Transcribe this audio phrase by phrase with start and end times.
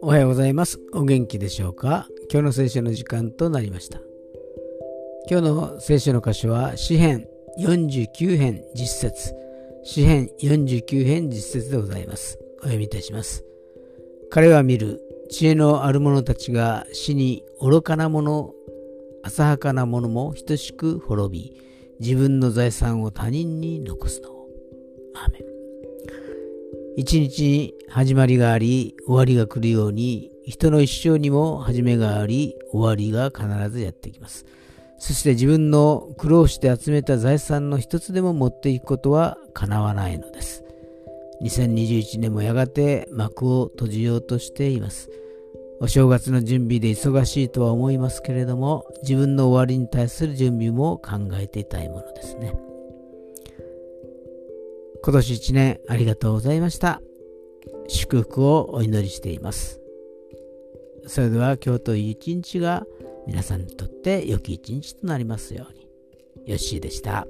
[0.00, 0.80] おはようございます。
[0.94, 2.08] お元気でしょうか？
[2.32, 4.00] 今日の聖書の時間となりました。
[5.28, 7.28] 今日の聖書の箇所は、詩編
[7.58, 9.34] 49編実節。
[9.84, 12.38] 詩編49編実節でございます。
[12.60, 13.44] お読みいたします。
[14.30, 18.54] 彼は見る知恵のある者たちが死に愚かな者、
[19.22, 21.52] 浅はかな者も等しく滅び、
[22.00, 24.48] 自分の財産を他人に残すのを。
[25.14, 25.42] アーメン。
[26.96, 34.46] 一日に始まりがあり、終わりが来るように、人の一生にも始めがあり、終わりが必ずやってきます。
[34.98, 40.64] そして自分の苦労して集めた財産の一つでも持っていくことは叶わないのです。
[41.42, 45.10] 2021年もやがて幕を閉じようとしています。
[45.80, 52.54] お正月の準備で忙しいとは思いますけれども、自分の終わりに対する準備も考えていたいものですね。
[55.02, 57.02] 今年1年ありがとうございました。
[57.88, 59.80] 祝福をお祈りしています。
[61.06, 62.86] それでは今日という一日が
[63.26, 65.86] 皆さんにとって良き一日となりますように。
[66.46, 67.26] よッしーでした。